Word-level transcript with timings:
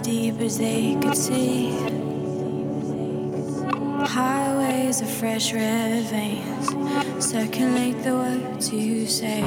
deep 0.00 0.40
as 0.40 0.58
they 0.58 0.96
could 1.02 1.16
see. 1.16 1.70
Highways 4.06 5.02
of 5.02 5.10
fresh 5.10 5.52
red 5.52 6.04
veins 6.04 6.68
circulate 7.22 8.02
the 8.02 8.14
words 8.14 8.72
you 8.72 9.06
say. 9.06 9.42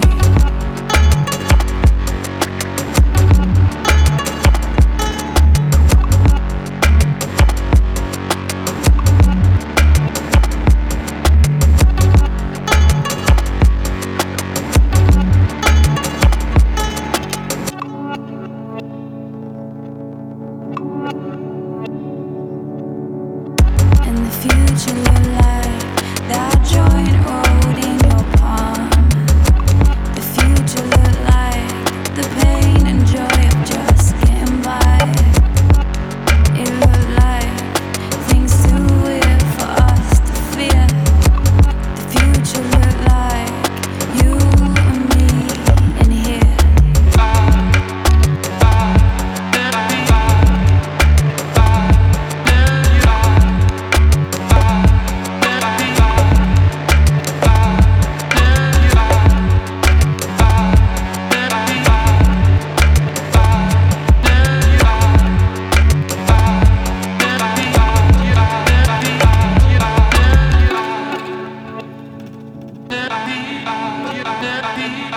Thank 74.87 75.13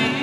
you. 0.00 0.15